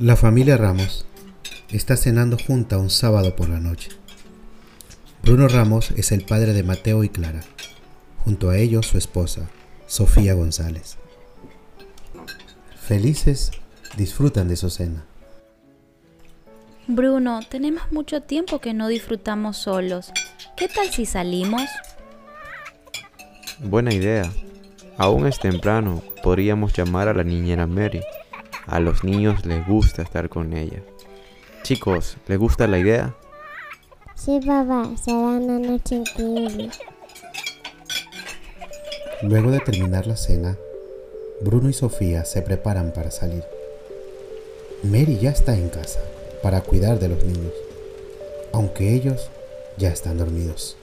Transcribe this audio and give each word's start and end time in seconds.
La 0.00 0.14
familia 0.14 0.56
Ramos 0.56 1.04
está 1.70 1.96
cenando 1.96 2.36
junta 2.38 2.78
un 2.78 2.88
sábado 2.88 3.34
por 3.34 3.48
la 3.48 3.58
noche. 3.58 3.90
Bruno 5.24 5.48
Ramos 5.48 5.90
es 5.90 6.12
el 6.12 6.24
padre 6.24 6.52
de 6.52 6.62
Mateo 6.62 7.02
y 7.02 7.08
Clara. 7.08 7.40
Junto 8.18 8.50
a 8.50 8.58
ellos 8.58 8.86
su 8.86 8.96
esposa, 8.96 9.50
Sofía 9.88 10.34
González. 10.34 10.98
Felices 12.80 13.50
disfrutan 13.96 14.46
de 14.46 14.54
su 14.54 14.70
cena. 14.70 15.04
Bruno, 16.86 17.40
tenemos 17.50 17.90
mucho 17.90 18.22
tiempo 18.22 18.60
que 18.60 18.74
no 18.74 18.86
disfrutamos 18.86 19.56
solos. 19.56 20.12
¿Qué 20.56 20.68
tal 20.68 20.92
si 20.92 21.06
salimos? 21.06 21.64
Buena 23.58 23.92
idea. 23.92 24.32
Aún 24.96 25.26
es 25.26 25.40
temprano. 25.40 26.04
Podríamos 26.22 26.72
llamar 26.72 27.08
a 27.08 27.14
la 27.14 27.24
niñera 27.24 27.66
Mary. 27.66 28.00
A 28.68 28.80
los 28.80 29.02
niños 29.02 29.46
les 29.46 29.66
gusta 29.66 30.02
estar 30.02 30.28
con 30.28 30.52
ella. 30.52 30.82
Chicos, 31.62 32.18
¿les 32.26 32.38
gusta 32.38 32.66
la 32.66 32.78
idea? 32.78 33.14
Sí, 34.14 34.40
papá, 34.40 34.90
será 35.02 35.16
una 35.16 35.58
noche 35.58 35.96
increíble. 35.96 36.70
Luego 39.22 39.50
de 39.50 39.60
terminar 39.60 40.06
la 40.06 40.16
cena, 40.16 40.58
Bruno 41.40 41.70
y 41.70 41.72
Sofía 41.72 42.26
se 42.26 42.42
preparan 42.42 42.92
para 42.92 43.10
salir. 43.10 43.42
Mary 44.82 45.18
ya 45.18 45.30
está 45.30 45.56
en 45.56 45.70
casa 45.70 46.00
para 46.42 46.60
cuidar 46.60 46.98
de 46.98 47.08
los 47.08 47.24
niños, 47.24 47.52
aunque 48.52 48.94
ellos 48.94 49.30
ya 49.78 49.88
están 49.88 50.18
dormidos. 50.18 50.76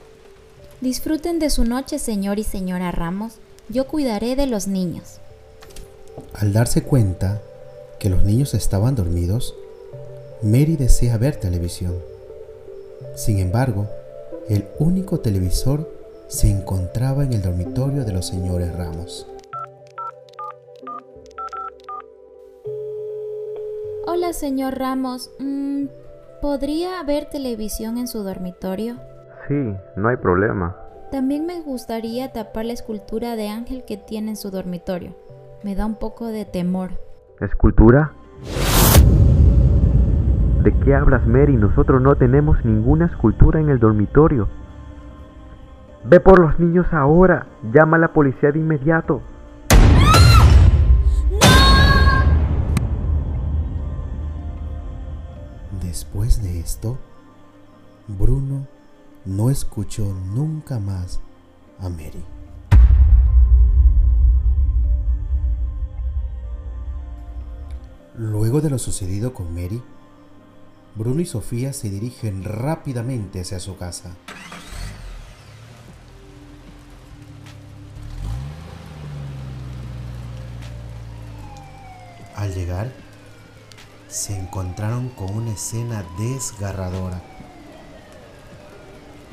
Disfruten 0.80 1.38
de 1.38 1.50
su 1.50 1.64
noche, 1.64 2.00
señor 2.00 2.40
y 2.40 2.44
señora 2.44 2.90
Ramos. 2.90 3.34
Yo 3.68 3.86
cuidaré 3.86 4.34
de 4.34 4.46
los 4.46 4.66
niños. 4.66 5.20
Al 6.34 6.52
darse 6.52 6.82
cuenta 6.82 7.40
que 7.98 8.10
los 8.10 8.24
niños 8.24 8.54
estaban 8.54 8.94
dormidos, 8.94 9.54
Mary 10.42 10.76
desea 10.76 11.16
ver 11.18 11.36
televisión. 11.36 11.94
Sin 13.14 13.38
embargo, 13.38 13.86
el 14.48 14.66
único 14.78 15.20
televisor 15.20 15.90
se 16.28 16.50
encontraba 16.50 17.24
en 17.24 17.32
el 17.32 17.42
dormitorio 17.42 18.04
de 18.04 18.12
los 18.12 18.26
señores 18.26 18.76
Ramos. 18.76 19.26
Hola, 24.06 24.32
señor 24.32 24.78
Ramos. 24.78 25.30
Mm, 25.38 25.86
¿Podría 26.40 27.02
ver 27.02 27.26
televisión 27.26 27.98
en 27.98 28.06
su 28.08 28.22
dormitorio? 28.22 28.96
Sí, 29.48 29.54
no 29.96 30.08
hay 30.08 30.16
problema. 30.16 30.76
También 31.10 31.46
me 31.46 31.60
gustaría 31.60 32.32
tapar 32.32 32.66
la 32.66 32.72
escultura 32.72 33.36
de 33.36 33.48
ángel 33.48 33.84
que 33.84 33.96
tiene 33.96 34.30
en 34.30 34.36
su 34.36 34.50
dormitorio. 34.50 35.14
Me 35.62 35.74
da 35.74 35.86
un 35.86 35.94
poco 35.96 36.26
de 36.26 36.44
temor. 36.44 36.92
¿Escultura? 37.40 38.12
¿De 40.62 40.72
qué 40.80 40.94
hablas, 40.94 41.26
Mary? 41.26 41.54
Nosotros 41.56 42.00
no 42.00 42.14
tenemos 42.16 42.64
ninguna 42.64 43.06
escultura 43.06 43.60
en 43.60 43.68
el 43.68 43.78
dormitorio. 43.78 44.48
Ve 46.04 46.18
por 46.18 46.38
los 46.38 46.58
niños 46.58 46.86
ahora. 46.92 47.46
Llama 47.74 47.98
a 47.98 48.00
la 48.00 48.08
policía 48.08 48.52
de 48.52 48.60
inmediato. 48.60 49.20
Después 55.82 56.42
de 56.42 56.58
esto, 56.58 56.96
Bruno 58.08 58.66
no 59.26 59.50
escuchó 59.50 60.14
nunca 60.34 60.78
más 60.78 61.20
a 61.80 61.90
Mary. 61.90 62.24
De 68.62 68.70
lo 68.70 68.78
sucedido 68.78 69.34
con 69.34 69.54
Mary, 69.54 69.82
Bruno 70.94 71.20
y 71.20 71.26
Sofía 71.26 71.74
se 71.74 71.90
dirigen 71.90 72.42
rápidamente 72.42 73.38
hacia 73.38 73.60
su 73.60 73.76
casa. 73.76 74.16
Al 82.34 82.54
llegar, 82.54 82.90
se 84.08 84.38
encontraron 84.38 85.10
con 85.10 85.34
una 85.34 85.52
escena 85.52 86.02
desgarradora. 86.18 87.22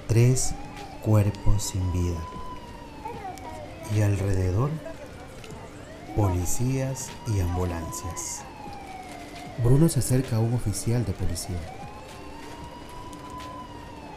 Tres 0.07 0.53
cuerpos 1.01 1.63
sin 1.63 1.93
vida. 1.93 2.19
Y 3.95 4.01
alrededor, 4.01 4.69
policías 6.13 7.07
y 7.33 7.39
ambulancias. 7.39 8.43
Bruno 9.61 9.89
se 9.89 9.99
acerca 9.99 10.37
a 10.37 10.39
un 10.39 10.53
oficial 10.53 11.05
de 11.05 11.13
policía. 11.13 11.57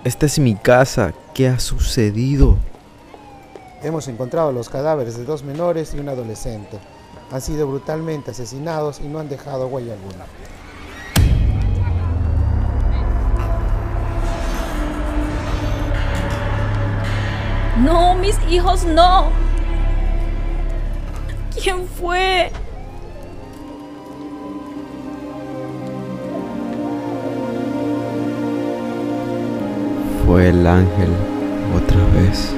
Esta 0.04 0.26
es 0.26 0.38
mi 0.38 0.54
casa. 0.54 1.12
¿Qué 1.34 1.48
ha 1.48 1.58
sucedido? 1.58 2.56
Hemos 3.82 4.08
encontrado 4.08 4.52
los 4.52 4.68
cadáveres 4.68 5.16
de 5.18 5.24
dos 5.24 5.42
menores 5.42 5.92
y 5.94 5.98
un 5.98 6.08
adolescente. 6.08 6.78
Han 7.30 7.40
sido 7.40 7.66
brutalmente 7.66 8.30
asesinados 8.30 9.00
y 9.00 9.08
no 9.08 9.18
han 9.18 9.28
dejado 9.28 9.66
huella 9.66 9.94
alguna. 9.94 10.24
No, 17.82 18.14
mis 18.14 18.38
hijos, 18.48 18.84
no. 18.84 19.30
¿Quién 21.54 21.86
fue? 21.86 22.50
Fue 30.26 30.48
el 30.48 30.66
ángel 30.66 31.10
otra 31.72 32.04
vez. 32.20 32.52